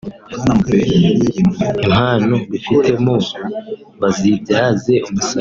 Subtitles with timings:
[1.85, 3.13] impano bifitemo
[4.01, 5.39] bazibyaze umusaruro